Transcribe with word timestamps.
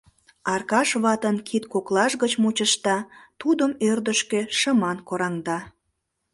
—Аркаш 0.53 0.89
ватын 1.03 1.37
кид 1.47 1.63
коклаж 1.73 2.11
гыч 2.21 2.33
мучышта, 2.41 2.97
тудым 3.41 3.71
ӧрдыжкӧ 3.89 4.41
шыман 4.57 4.97
кораҥда. 5.07 5.59